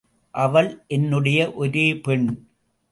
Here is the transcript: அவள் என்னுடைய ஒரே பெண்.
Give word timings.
அவள் 0.33 0.83
என்னுடைய 0.87 1.53
ஒரே 1.53 1.97
பெண். 1.99 2.47